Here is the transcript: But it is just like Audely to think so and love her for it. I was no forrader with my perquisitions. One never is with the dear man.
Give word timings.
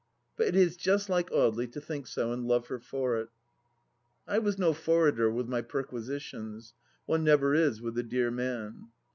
But 0.35 0.47
it 0.47 0.55
is 0.55 0.77
just 0.77 1.09
like 1.09 1.29
Audely 1.29 1.71
to 1.73 1.79
think 1.79 2.07
so 2.07 2.31
and 2.33 2.47
love 2.47 2.65
her 2.69 2.79
for 2.79 3.17
it. 3.17 3.29
I 4.27 4.39
was 4.39 4.57
no 4.57 4.73
forrader 4.73 5.29
with 5.29 5.47
my 5.47 5.61
perquisitions. 5.61 6.73
One 7.05 7.23
never 7.23 7.53
is 7.53 7.83
with 7.83 7.93
the 7.93 8.01
dear 8.01 8.31
man. 8.31 8.87